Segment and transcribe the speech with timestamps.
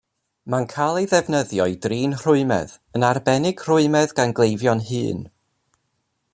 [0.51, 5.25] Mae'n cael ei ddefnyddio i drin rhwymedd, yn arbennig rhwymedd gan gleifion hŷn.